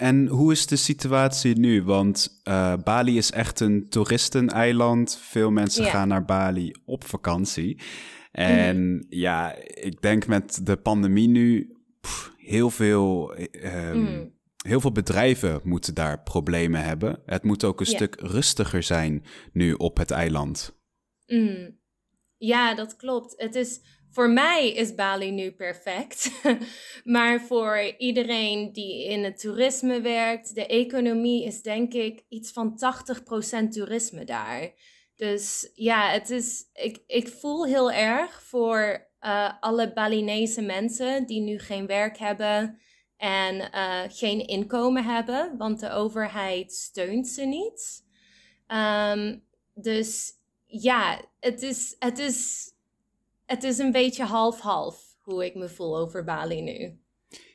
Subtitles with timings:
[0.00, 1.82] En hoe is de situatie nu?
[1.82, 5.18] Want uh, Bali is echt een toeristeneiland.
[5.22, 7.80] Veel mensen gaan naar Bali op vakantie.
[8.32, 9.04] En mhm.
[9.08, 11.76] ja, ik denk met de pandemie nu
[12.36, 13.34] heel veel.
[13.64, 17.22] Um, heel veel bedrijven moeten daar problemen hebben.
[17.24, 20.78] Het moet ook een stuk rustiger zijn nu op het eiland.
[21.26, 21.78] Mm.
[22.36, 23.34] Ja, dat klopt.
[23.36, 23.80] Het is,
[24.10, 26.30] voor mij is Bali nu perfect.
[27.04, 32.80] maar voor iedereen die in het toerisme werkt, de economie is denk ik iets van
[33.64, 34.72] 80% toerisme daar.
[35.16, 41.40] Dus ja, het is, ik, ik voel heel erg voor uh, alle Balinese mensen die
[41.40, 42.78] nu geen werk hebben
[43.16, 48.04] en uh, geen inkomen hebben, want de overheid steunt ze niet.
[48.68, 50.32] Um, dus
[50.66, 52.70] ja, het is, het, is,
[53.50, 56.98] het is een beetje half-half hoe ik me voel over Bali nu.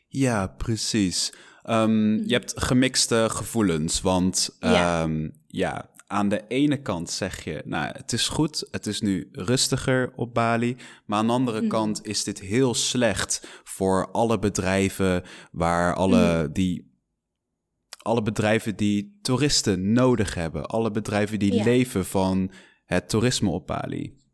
[0.08, 1.34] Ja, precies.
[1.64, 7.92] Um, je hebt gemixte gevoelens, want um, ja, aan de ene kant zeg je, nou,
[7.98, 10.78] het is goed, het is nu rustiger op Bali.
[11.06, 11.70] Maar aan de andere mhm.
[11.70, 16.52] kant is dit heel slecht voor alle bedrijven waar alle mhm.
[16.52, 16.94] die.
[17.98, 20.66] Alle bedrijven die toeristen nodig hebben.
[20.66, 22.52] Alle bedrijven die leven van
[22.86, 24.25] het toerisme op Bali.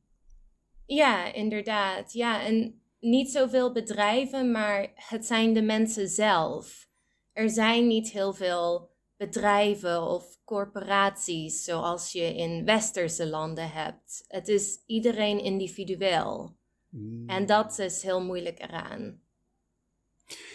[0.95, 2.13] Ja, inderdaad.
[2.13, 6.87] Ja, en niet zoveel bedrijven, maar het zijn de mensen zelf.
[7.33, 14.23] Er zijn niet heel veel bedrijven of corporaties zoals je in westerse landen hebt.
[14.27, 16.55] Het is iedereen individueel.
[16.89, 17.29] Mm.
[17.29, 19.19] En dat is heel moeilijk eraan.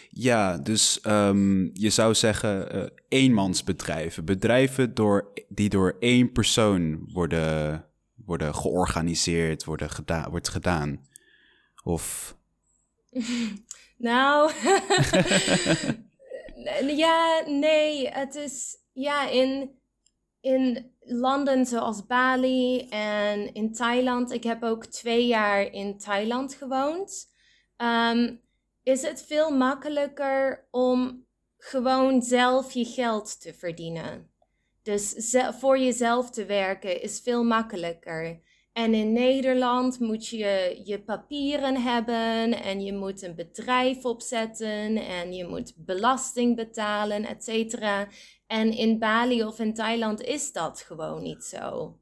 [0.09, 4.25] Ja, dus um, je zou zeggen uh, eenmansbedrijven.
[4.25, 7.85] Bedrijven door, die door één persoon worden,
[8.27, 11.07] worden georganiseerd, worden geda wordt gedaan.
[11.83, 12.35] Of...
[13.97, 14.51] nou,
[17.05, 19.79] ja, nee, het is ja, in,
[20.41, 24.31] in landen zoals Bali en in Thailand.
[24.31, 27.33] Ik heb ook twee jaar in Thailand gewoond.
[27.77, 28.35] Ehm,
[28.83, 31.25] is het veel makkelijker om
[31.57, 34.31] gewoon zelf je geld te verdienen.
[34.87, 38.39] Dus voor jezelf te werken is veel makkelijker.
[38.73, 45.33] En in Nederland moet je je papieren hebben en je moet een bedrijf opzetten en
[45.33, 48.07] je moet belasting betalen, et cetera.
[48.47, 51.95] En in Bali of in Thailand is dat gewoon niet zo.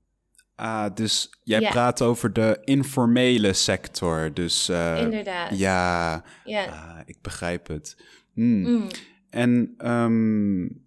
[0.56, 4.34] Ah, dus jij praat over de informele sector.
[4.34, 5.58] Dus, uh, Inderdaad.
[5.58, 6.66] Ja, ja.
[6.66, 7.98] Ah, ik begrijp het.
[8.34, 8.62] Hmm.
[8.62, 8.88] Mm.
[9.30, 10.85] En um,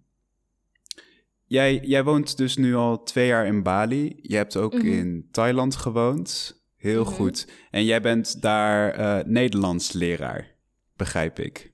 [1.49, 4.19] Jij, jij woont dus nu al twee jaar in Bali.
[4.21, 4.87] Je hebt ook mhm.
[4.87, 6.61] in Thailand gewoond.
[6.75, 7.13] Heel mhm.
[7.13, 7.47] goed.
[7.71, 10.55] En jij bent daar uh, Nederlands leraar,
[10.95, 11.73] begrijp ik.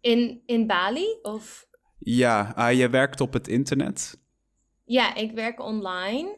[0.00, 1.06] In, in Bali?
[1.22, 1.66] Of?
[1.98, 4.18] Ja, uh, je werkt op het internet.
[4.84, 6.28] Ja, ik werk online.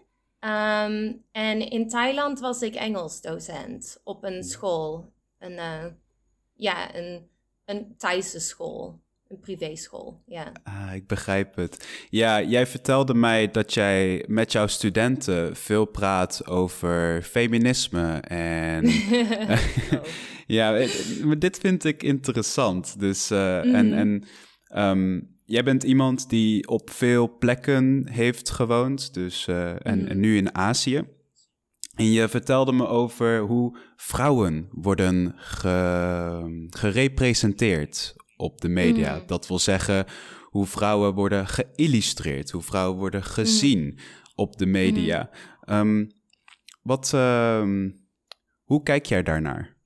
[0.41, 5.12] Um, en in Thailand was ik Engels docent op een school.
[5.39, 5.84] Een, uh,
[6.55, 7.28] ja, een,
[7.65, 9.03] een Thaise school.
[9.29, 10.53] Een privéschool, ja.
[10.62, 11.89] Ah, ik begrijp het.
[12.11, 18.87] Ja, jij vertelde mij dat jij met jouw studenten veel praat over feminisme en...
[18.87, 20.03] oh.
[20.47, 23.01] ja, eh, maar dit vind ik interessant.
[23.01, 23.99] Dus, uh, en, mhm.
[23.99, 24.25] en
[24.83, 30.21] um, jij bent iemand die op veel plekken heeft gewoond, dus, uh, en, en mhm.
[30.21, 31.03] nu in Azië.
[31.95, 39.15] En je vertelde me over hoe vrouwen worden ge, gerepresenteerd op de media.
[39.15, 39.27] Mm.
[39.27, 40.06] Dat wil zeggen
[40.43, 43.97] hoe vrouwen worden geïllustreerd, hoe vrouwen worden gezien mm.
[44.34, 45.31] op de media.
[45.69, 46.10] Um,
[46.82, 47.69] wat, uh,
[48.65, 49.77] hoe kijk jij daarnaar?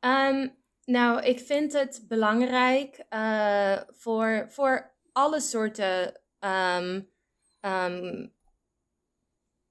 [0.00, 0.54] Um,
[0.84, 6.14] nou, ik vind het belangrijk uh, voor, voor alle soorten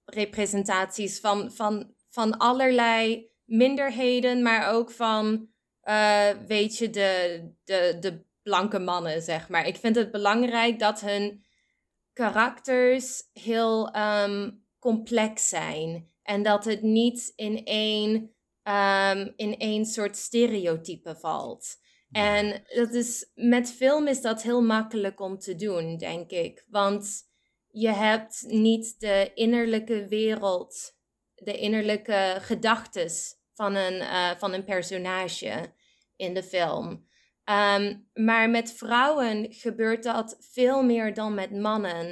[0.06, 5.50] representaties van, van, van allerlei minderheden, maar ook van
[5.84, 9.68] uh, weet je, de, de, de blanke mannen, zeg maar.
[9.68, 11.44] Ik vind het belangrijk dat hun
[12.14, 16.12] karakters heel um, complex zijn.
[16.24, 18.14] En dat het niet in één,
[18.64, 21.78] um, in één soort stereotype valt.
[22.12, 26.66] En dat is, met film is dat heel makkelijk om te doen, denk ik.
[26.68, 27.28] Want
[27.68, 30.96] je hebt niet de innerlijke wereld,
[31.36, 35.74] de innerlijke gedachtes van een, uh, van een personage
[36.16, 37.08] in de film.
[37.44, 42.08] Ehm, maar met vrouwen gebeurt dat veel meer dan met mannen.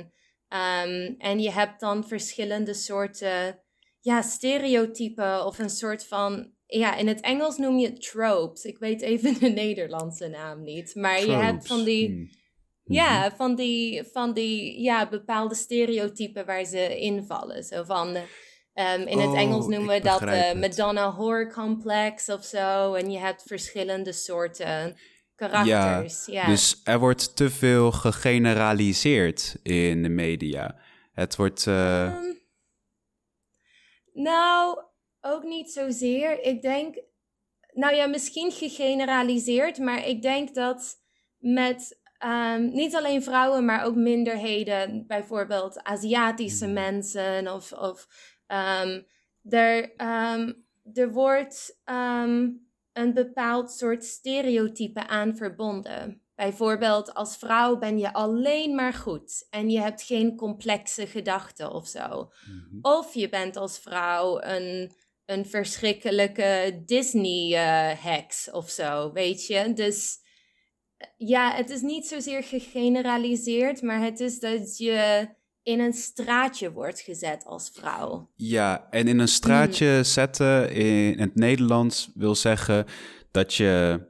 [0.49, 3.59] Um, en je hebt dan verschillende soorten
[3.99, 8.63] ja, stereotypen of een soort van ja, in het Engels noem je het tropes.
[8.63, 10.95] Ik weet even de Nederlandse naam niet.
[10.95, 12.07] Maar je hebt van die.
[12.07, 12.29] Hmm.
[12.83, 13.35] Ja, Mhm.
[13.35, 17.63] van die, van die ja, bepaalde stereotypen waar ze invallen.
[17.63, 18.17] Zo van,
[18.77, 20.57] ehm, in het Oh, Engels noemen ik we dat de het.
[20.59, 22.93] Madonna Horror Complex of zo.
[22.93, 24.95] En je hebt verschillende soorten
[25.35, 26.25] karakters.
[26.25, 30.75] Ja, Dus er wordt te veel gegeneraliseerd in de media.
[31.13, 31.67] Het wordt.
[31.67, 32.33] eh, Ehm,
[34.13, 34.79] nou,
[35.21, 36.41] ook niet zozeer.
[36.43, 36.95] Ik denk,
[37.73, 41.01] nou ja, misschien gegeneraliseerd, maar ik denk dat
[41.37, 46.73] met ehm, niet alleen vrouwen, maar ook minderheden, bijvoorbeeld Aziatische Mhm.
[46.73, 48.07] mensen of, of
[49.49, 50.53] er, ehm,
[50.93, 52.49] er wordt ehm,
[52.93, 56.21] een bepaald soort stereotype aan verbonden.
[56.35, 61.87] Bijvoorbeeld, als vrouw ben je alleen maar goed en je hebt geen complexe gedachten of
[61.87, 62.31] zo.
[62.45, 62.79] mhm.
[62.81, 64.91] Of je bent als vrouw een,
[65.25, 69.73] een verschrikkelijke Disney-heks of zo, weet je.
[69.73, 70.17] Dus
[70.97, 75.27] eh, ja, het is niet zozeer gegeneraliseerd, maar het is dat je
[75.67, 78.29] in een straatje wordt gezet als vrouw.
[78.35, 82.85] Ja, en in een straatje zetten in het Nederlands wil zeggen
[83.31, 84.01] dat je.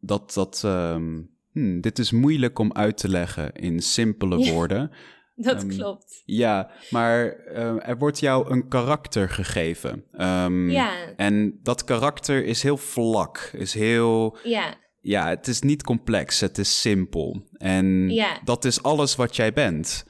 [0.00, 0.32] Dat.
[0.34, 1.20] dat ehm,
[1.52, 4.52] hmm, dit is moeilijk om uit te leggen in simpele Ja.
[4.52, 4.90] woorden.
[5.34, 6.22] Dat Ehm, klopt.
[6.24, 10.04] Ja, maar eh, er wordt jou een karakter gegeven.
[10.12, 14.36] Ehm, Ja, En dat karakter is heel vlak, is heel.
[14.42, 17.46] ja, Ja, het is niet complex, het is simpel.
[17.52, 18.40] En Ja.
[18.44, 20.04] dat is alles wat jij bent.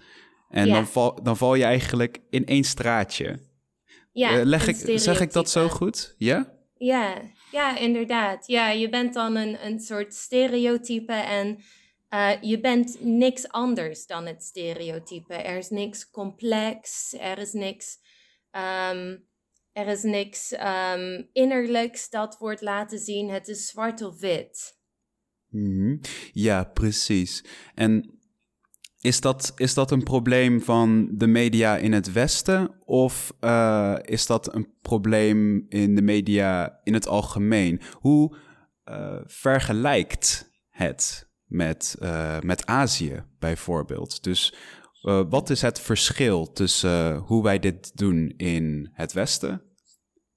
[0.50, 0.74] En Ja.
[0.74, 3.38] dan, val, dan val je eigenlijk in één straatje.
[4.12, 4.38] ja.
[4.38, 6.14] Eh, leg ik, zeg ik dat zo goed?
[6.18, 6.58] Ja?
[6.74, 8.46] Ja, ja, inderdaad.
[8.46, 11.58] Ja, je bent dan een, een soort stereotype en
[12.08, 15.34] eh, je bent niks anders dan het stereotype.
[15.34, 17.98] Er is niks complex, er is niks,
[18.50, 19.16] ehm,
[19.72, 23.28] er is niks ehm, innerlijks dat wordt laten zien.
[23.30, 24.78] Het is zwart of wit.
[25.48, 25.96] Mhm.
[26.32, 27.44] Ja, precies.
[27.74, 28.19] En
[29.00, 32.70] is dat, is dat een probleem van de media in het Westen?
[32.84, 37.80] Of eh, is dat een probleem in de media in het algemeen?
[37.92, 38.36] Hoe
[38.84, 44.22] eh, vergelijkt het met, eh, met Azië bijvoorbeeld?
[44.22, 44.54] Dus
[45.28, 49.62] wat is het verschil tussen hoe wij dit doen in het Westen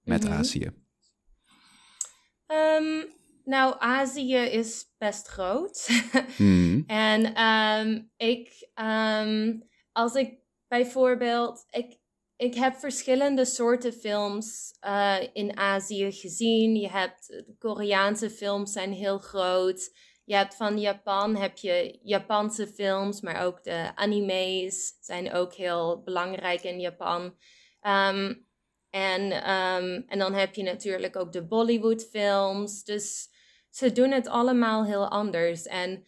[0.03, 0.33] met Mhm.
[0.33, 0.71] Azië?
[2.47, 3.05] Ehm,
[3.43, 5.89] nou, Azië is best groot.
[6.37, 6.81] Mhm.
[6.87, 9.59] En ehm, ik, ehm,
[9.91, 10.37] als ik
[10.67, 11.97] bijvoorbeeld, ik,
[12.35, 16.75] ik heb verschillende soorten films eh, in Azië gezien.
[16.75, 19.95] Je hebt, de Koreaanse films zijn heel groot.
[20.25, 26.01] Je hebt van Japan, heb je Japanse films, maar ook de anime's zijn ook heel
[26.03, 27.35] belangrijk in Japan.
[27.79, 28.33] Ehm,
[28.89, 29.31] en,
[30.07, 32.83] en dan heb je natuurlijk ook de Bollywood films.
[32.83, 33.32] Dus
[33.73, 35.65] ze doen het allemaal heel anders.
[35.65, 36.05] En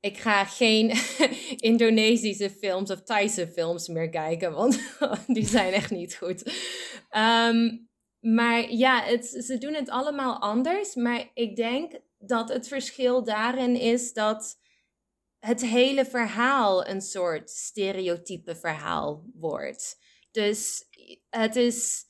[0.00, 0.92] ik ga geen
[1.70, 4.80] Indonesische films of Thaise films meer kijken, want
[5.26, 6.52] die zijn echt niet goed.
[7.10, 7.76] Ehm,
[8.20, 10.94] maar ja, het, ze doen het allemaal anders.
[10.94, 14.60] Maar ik denk dat het verschil daarin is dat
[15.38, 19.98] het hele verhaal een soort stereotype verhaal wordt.
[20.30, 20.84] Dus
[21.30, 22.06] het is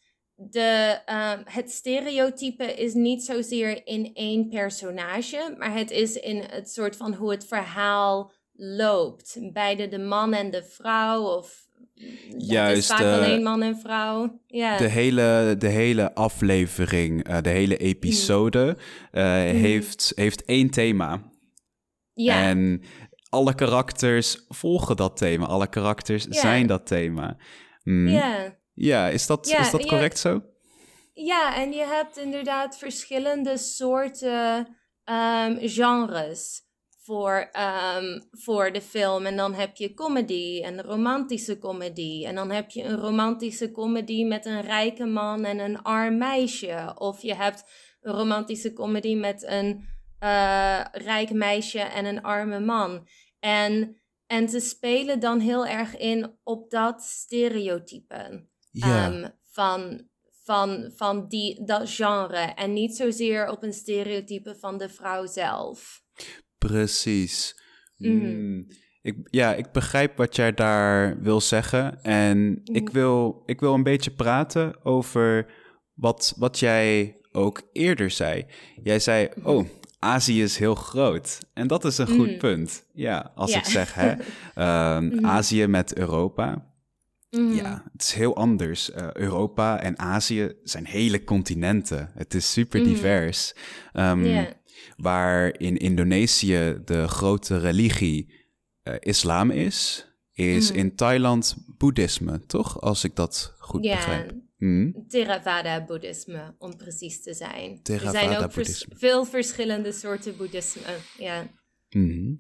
[0.51, 6.71] de, ehm, het stereotype is niet zozeer in één personage, maar het is in het
[6.71, 9.39] soort van hoe het verhaal loopt.
[9.53, 13.63] Beide de man en de vrouw, of ja, het is Juist, vaak eh, alleen man
[13.63, 14.41] en vrouw.
[14.47, 14.77] Ja.
[14.77, 18.77] De hele, de hele aflevering, eh, de hele episode
[19.11, 21.17] eh, heeft, heeft één thema.
[21.17, 21.33] Mm.
[22.15, 22.49] ja.
[22.49, 22.83] En
[23.29, 25.47] alle karakters volgen dat thema.
[25.47, 26.41] Alle karakters Ja.
[26.41, 27.37] zijn dat thema.
[27.83, 28.09] Mm.
[28.75, 29.09] Ja.
[29.09, 30.43] Is dat, Ja, is dat correct zo?
[31.13, 36.63] Ja, en je hebt inderdaad verschillende soorten ehm, genres
[37.05, 39.27] voor, ehm, voor de film.
[39.27, 42.25] En dan heb je comedy en romantische comedy.
[42.25, 46.93] En dan heb je een romantische comedy met een rijke man en een arm meisje.
[46.99, 47.65] Of je hebt
[48.01, 49.89] een romantische comedy met een
[50.19, 53.09] eh, rijk meisje en een arme man.
[53.41, 60.09] En, en ze spelen dan heel erg in op dat stereotype Ja, ehm, van,
[60.43, 62.37] van, van die, dat genre.
[62.55, 66.03] En niet zozeer op een stereotype van de vrouw zelf.
[66.59, 67.61] precies.
[67.97, 68.13] Mhm.
[68.13, 68.67] Mm.
[69.03, 72.03] Ik, ja, ik begrijp wat jij daar wil zeggen.
[72.03, 72.93] En ik, Mhm.
[72.93, 75.53] wil, ik wil een beetje praten over
[75.95, 78.47] wat, wat jij ook eerder zei.
[78.83, 79.49] Jij zei, Mhm.
[79.49, 79.67] oh,
[79.99, 81.39] Azië is heel groot.
[81.55, 82.87] En dat is een goed punt.
[82.93, 83.59] Ja, als Ja.
[83.59, 84.15] ik zeg, hè,
[84.55, 85.25] ehm.
[85.27, 86.73] Azië met Europa.
[87.35, 87.53] Mhm.
[87.55, 88.91] Ja, het is heel anders.
[88.91, 92.11] Eh, Europa en Azië zijn hele continenten.
[92.15, 92.89] Het is super Mhm.
[92.89, 93.55] divers.
[93.93, 94.45] Ehm.
[94.97, 98.43] Waar in Indonesië de grote religie
[98.83, 100.79] eh, islam is, is Mhm.
[100.79, 102.81] in Thailand boeddhisme, toch?
[102.81, 104.33] Als ik dat goed begrijp.
[104.57, 104.91] Mhm.
[105.09, 107.81] Theravada-boeddhisme, om precies te zijn.
[107.83, 110.83] er zijn ook vers- veel verschillende soorten boeddhisme.
[111.19, 111.47] Ja.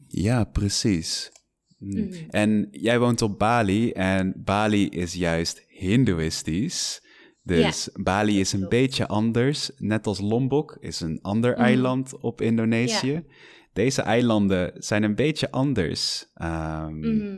[0.08, 1.30] Ja, precies.
[1.86, 1.98] Mhm.
[2.06, 2.14] Mhm.
[2.30, 7.02] En jij woont op Bali en Bali is juist hindoeïstisch.
[7.42, 8.74] Dus Bali is een klopt.
[8.74, 9.70] beetje anders.
[9.78, 11.60] Net als Lombok is een ander Mhm.
[11.60, 13.24] eiland op Indonesië.
[13.72, 16.26] Deze eilanden zijn een beetje anders.
[16.34, 17.36] ehm, Mhm.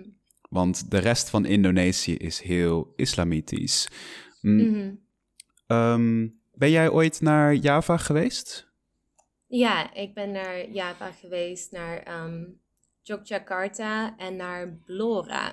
[0.49, 3.89] Want de rest van Indonesië is heel islamitisch.
[4.41, 5.01] Mm,
[5.67, 8.69] ehm, ben jij ooit naar Java geweest?
[9.47, 12.43] Ja, ik ben naar Java geweest, naar ehm
[13.07, 15.53] Yogyakarta en naar Blora.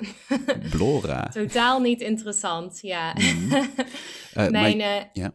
[0.69, 1.29] Blora.
[1.29, 3.13] Totaal niet interessant, ja.
[3.13, 3.53] Mhm.
[4.33, 5.33] Eh, mijn maar- eh, ja.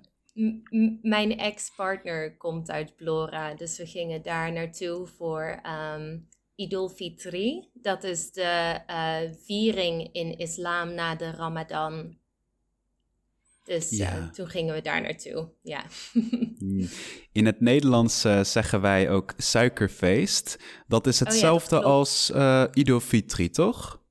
[1.02, 6.18] mijn ex-partner komt uit Blora, dus we gingen daar naartoe voor ehm
[6.54, 7.68] Idul Fitri.
[7.72, 12.17] Dat is de eh, viering in islam na de Ramadan.
[13.68, 15.84] Dus eh, toen gingen we daar naartoe, ja.
[16.58, 16.88] Mm.
[17.32, 20.58] In het Nederlands eh, zeggen wij ook suikerfeest.
[20.86, 22.32] Dat is Oh dat hetzelfde als
[23.00, 24.02] Fitri, toch?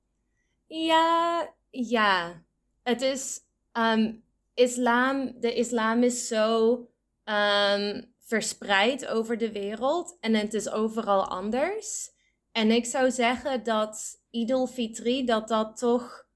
[0.68, 2.44] Ja, ja.
[2.84, 3.40] Het is,
[3.72, 4.14] ehm,
[4.54, 6.80] islam, de islam is zo
[7.24, 12.12] ehm, verspreid over de wereld en het is overal anders.
[12.52, 16.28] En ik zou zeggen dat Idul Fitri, dat dat toch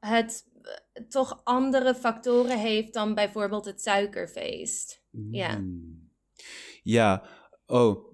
[0.00, 0.50] het
[1.08, 5.02] toch andere factoren heeft dan bijvoorbeeld het suikerfeest.
[5.30, 5.58] Ja.
[5.58, 6.10] Mm.
[6.82, 7.22] Ja,
[7.66, 8.10] oh.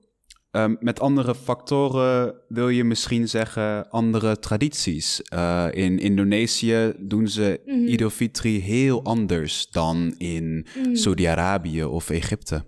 [0.51, 5.23] ehm, met andere factoren wil je misschien zeggen andere tradities.
[5.23, 7.61] Eh, in Indonesië doen ze.
[7.65, 10.95] Idul Fitri heel anders dan in Mhm.
[10.95, 12.65] Saudi-Arabië of Egypte.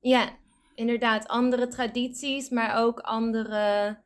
[0.00, 0.38] Ja,
[0.74, 3.96] inderdaad, andere tradities, maar ook andere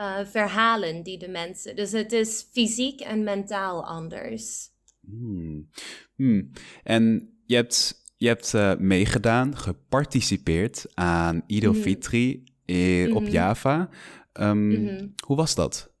[0.00, 1.76] eh, verhalen die de mensen.
[1.76, 4.68] Dus het is fysiek en mentaal anders.
[5.00, 5.68] Hmm.
[6.16, 6.50] Hmm.
[6.82, 11.80] En je hebt, je hebt eh, meegedaan, geparticipeerd aan Idul Mhm.
[11.80, 13.30] Fitri eh, op Mhm.
[13.30, 13.88] Java.
[14.32, 15.08] Ehm, Mhm.
[15.26, 15.92] Hoe was dat?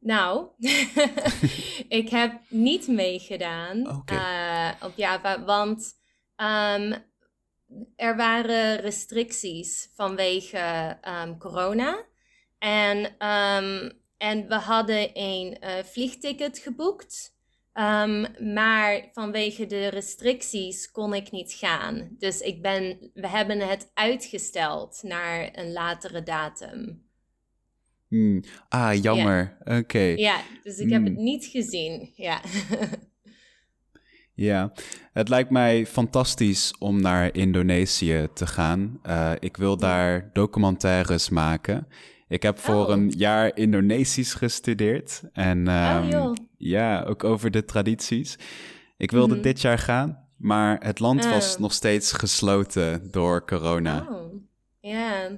[0.00, 0.48] Nou,
[2.00, 3.88] ik heb niet meegedaan
[4.82, 5.92] op Java, want
[6.36, 6.98] ehm,
[7.96, 12.12] er waren restricties vanwege ehm, corona.
[12.64, 17.32] En, ehm, en we hadden een eh, vliegticket geboekt.
[17.72, 22.08] Ehm, maar vanwege de restricties kon ik niet gaan.
[22.18, 27.02] Dus ik ben, we hebben het uitgesteld naar een latere datum.
[28.08, 28.42] Hmm.
[28.68, 29.56] Ah, jammer.
[29.64, 29.98] Oké.
[29.98, 31.22] Ja, dus ik heb het Mm.
[31.24, 32.12] niet gezien.
[32.14, 32.40] Ja.
[34.36, 34.72] Ja,
[35.12, 38.98] het lijkt mij fantastisch om naar Indonesië te gaan.
[39.02, 41.86] Eh, ik wil daar documentaires maken.
[42.34, 42.88] Ik heb voor Oh.
[42.88, 45.22] een jaar Indonesisch gestudeerd.
[45.32, 45.64] En
[46.10, 46.32] joh.
[46.56, 48.38] ja, ook over de tradities.
[48.96, 49.42] Ik wilde Mhm.
[49.42, 51.60] dit jaar gaan, maar het land was Oh.
[51.60, 54.08] nog steeds gesloten door corona.
[54.80, 55.28] Ja.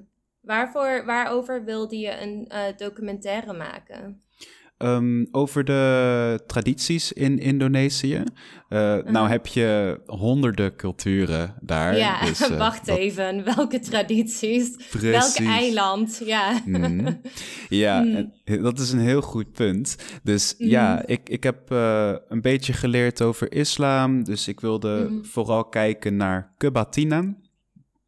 [0.41, 4.23] Waarvoor, waarover wilde je een eh, documentaire maken?
[4.79, 8.23] Ehm, over de tradities in Indonesië.
[8.69, 11.97] Eh, Nou heb je honderden culturen daar.
[11.97, 13.45] ja, dus, eh, wacht dat- even.
[13.57, 14.77] Welke tradities?
[14.91, 15.11] Precies.
[15.11, 16.23] Welk eiland?
[16.25, 16.61] Ja.
[16.65, 17.13] Mhm.
[17.69, 18.33] Ja, Mm.
[18.45, 19.97] en dat is een heel goed punt.
[20.23, 20.69] Dus Mhm.
[20.71, 24.25] ja, ik, ik heb eh, een beetje geleerd over islam.
[24.25, 25.25] Dus ik wilde Mhm.
[25.25, 26.53] vooral kijken naar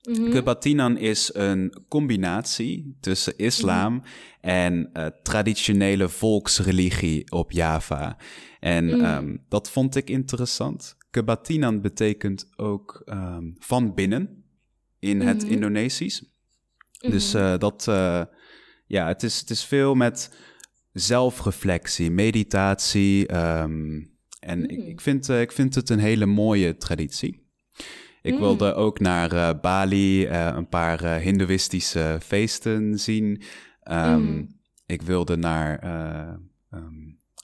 [0.08, 0.28] kebatinan.
[0.28, 0.36] Mhm.
[0.38, 4.04] Kebatinan is een combinatie tussen islam Mhm.
[4.40, 8.16] en eh, traditionele volksreligie op Java.
[8.60, 9.00] En Mhm.
[9.04, 10.96] ehm, dat vond ik interessant.
[11.10, 14.44] Kebatinan betekent ook ehm, van binnen
[14.98, 15.42] in het.
[15.42, 16.24] Indonesisch.
[16.98, 18.22] Dus eh, dat, eh,
[18.86, 20.30] ja, het is, het is veel met
[20.92, 23.26] zelfreflectie, meditatie.
[23.26, 24.00] ehm,
[24.40, 27.46] en ik, ik, vind, ik vind het een hele mooie traditie.
[28.22, 28.40] Ik Mm.
[28.40, 33.42] wilde ook naar eh, Bali eh, een paar eh, hindoeïstische feesten zien.
[33.82, 34.56] Ehm, Mm.
[34.87, 36.34] Ik wilde naar, eh,
[36.70, 36.94] ehm,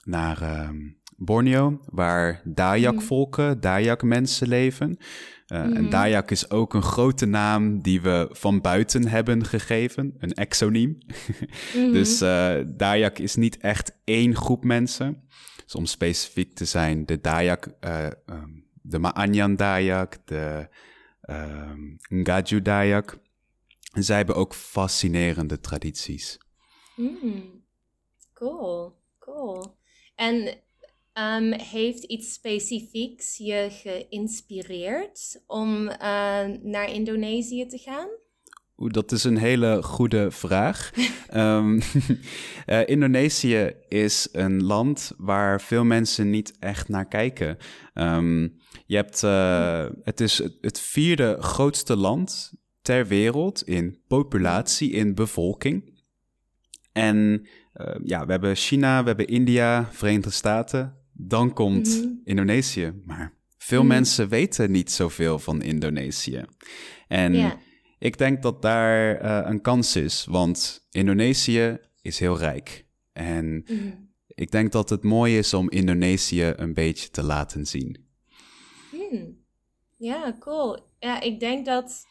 [0.03, 0.75] naar ehm,
[1.17, 4.97] Borneo, waar Dayak-volken, Dayak-mensen leven.
[5.45, 5.89] En.
[5.89, 10.97] Dayak is ook een grote naam die we van buiten hebben gegeven, een exoniem.
[11.93, 12.17] Dus
[12.67, 15.23] Dayak is niet echt één groep mensen.
[15.63, 18.49] Dus om specifiek te zijn, de Dayak, ehm,
[18.89, 20.67] de Maanyan Dayak, de
[21.21, 23.17] ehm Ngaju Dayak.
[23.93, 26.37] Zij hebben ook fascinerende tradities.
[26.95, 27.63] Mm.
[28.33, 29.77] Cool, cool.
[30.15, 30.63] En
[31.19, 35.97] Um, heeft iets specifieks je geïnspireerd om uh,
[36.61, 38.09] naar Indonesië te gaan?
[38.77, 40.91] Dat is een hele goede vraag.
[41.33, 41.75] um,
[42.67, 47.57] uh, Indonesië is een land waar veel mensen niet echt naar kijken.
[47.93, 55.15] Um, je hebt, uh, het is het vierde grootste land ter wereld in populatie, in
[55.15, 55.93] bevolking.
[56.91, 60.97] En uh, ja, we hebben China, we hebben India, Verenigde Staten.
[61.13, 62.21] Dan komt mm -hmm.
[62.23, 62.93] Indonesië.
[63.05, 63.95] Maar veel mm -hmm.
[63.95, 66.43] mensen weten niet zoveel van Indonesië.
[67.07, 67.51] En yeah.
[67.99, 72.85] Ik denk dat daar uh, een kans is, want Indonesië is heel rijk.
[73.13, 74.09] En mm -hmm.
[74.27, 78.05] ik denk dat het mooi is om Indonesië een beetje te laten zien.
[79.97, 80.79] Ja, cool.
[80.99, 82.05] Ja, ik denk dat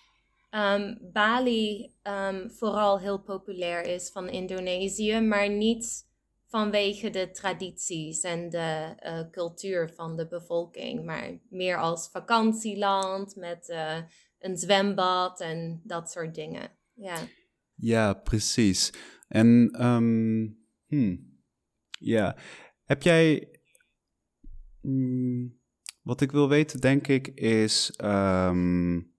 [0.50, 6.06] um, Bali um, vooral heel populair is van Indonesië, maar niet
[6.54, 13.68] vanwege de tradities en de uh, cultuur van de bevolking, maar meer als vakantieland met
[13.68, 13.98] uh,
[14.38, 16.70] een zwembad en dat soort dingen.
[16.92, 17.16] Ja,
[17.74, 18.92] ja precies.
[19.28, 21.40] En um, hmm,
[21.98, 22.36] ja,
[22.84, 23.48] heb jij.
[24.80, 25.60] Mm,
[26.02, 27.98] wat ik wil weten, denk ik, is.
[28.04, 29.12] Um,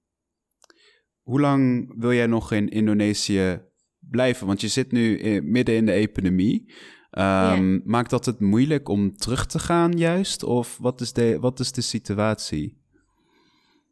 [1.21, 3.61] hoe lang wil jij nog in Indonesië
[3.99, 4.47] blijven?
[4.47, 6.73] Want je zit nu in, midden in de epidemie.
[7.17, 7.85] Um, yeah.
[7.85, 10.43] Maakt dat het moeilijk om terug te gaan, juist?
[10.43, 12.83] Of wat is de, wat is de situatie?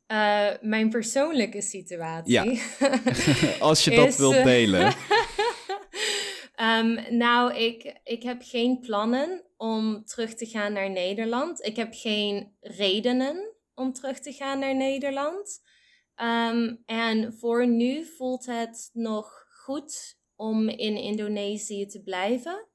[0.07, 2.33] Uh, mijn persoonlijke situatie.
[2.33, 2.45] Ja.
[3.59, 4.93] Als je dat wilt delen.
[6.61, 11.65] um, nou, ik, ik heb geen plannen om terug te gaan naar Nederland.
[11.65, 15.61] Ik heb geen redenen om terug te gaan naar Nederland.
[16.21, 22.67] Um, en voor nu voelt het nog goed om in Indonesië te blijven.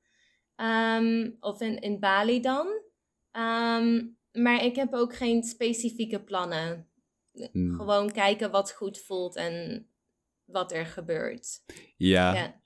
[0.60, 2.66] Um, of in, in Bali dan.
[3.32, 6.86] Um, maar ik heb ook geen specifieke plannen.
[7.52, 7.74] Hmm.
[7.74, 9.86] Gewoon kijken wat goed voelt en
[10.44, 11.62] wat er gebeurt.
[11.96, 12.34] Ja.
[12.34, 12.60] ja.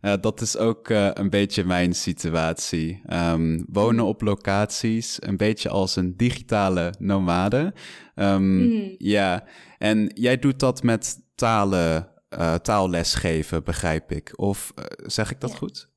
[0.00, 3.02] Uh, dat is ook uh, een beetje mijn situatie.
[3.12, 7.74] Um, wonen op locaties, een beetje als een digitale nomade.
[8.14, 8.94] Um, mm.
[8.98, 9.46] Ja,
[9.78, 14.32] en jij doet dat met talen, uh, taallesgeven, begrijp ik.
[14.38, 15.56] Of zeg ik dat ja.
[15.56, 15.94] goed?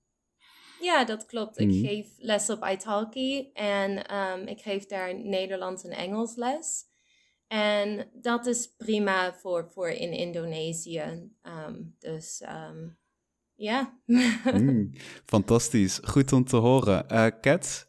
[0.81, 1.59] Ja, dat klopt.
[1.59, 1.69] Mm.
[1.69, 6.87] Ik geef les op Italki en um, ik geef daar Nederlands en Engels les.
[7.47, 11.29] En dat is prima voor, voor in Indonesië.
[11.99, 12.41] dus
[13.59, 13.99] ja.
[14.53, 14.91] mm,
[15.25, 15.99] fantastisch.
[16.03, 17.05] Goed om te horen.
[17.11, 17.87] Uh, Kat,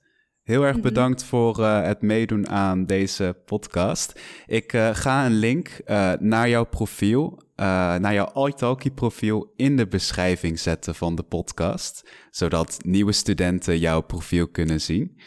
[0.50, 4.20] heel erg bedankt voor uh, het meedoen aan deze podcast.
[4.46, 5.80] Ik uh, ga een link
[6.18, 12.78] naar jouw profiel, naar jouw italki profiel in de beschrijving zetten van de podcast, zodat
[12.84, 15.20] nieuwe studenten jouw profiel kunnen zien.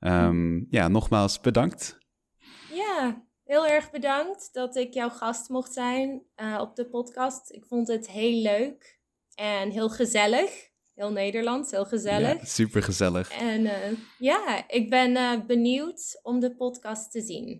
[0.00, 1.98] Um, ja, nogmaals bedankt.
[2.72, 6.22] Ja, heel erg bedankt dat ik jouw gast mocht zijn
[6.58, 7.52] op de podcast.
[7.52, 8.98] Ik vond het heel leuk.
[9.34, 10.69] En heel gezellig.
[11.00, 12.40] Heel Nederlands, heel gezellig.
[12.40, 13.30] Ja, super gezellig.
[13.30, 13.72] En uh,
[14.18, 17.58] ja, ik ben uh, benieuwd om de podcast te zien.